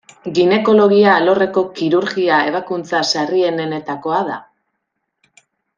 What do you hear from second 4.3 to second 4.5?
da.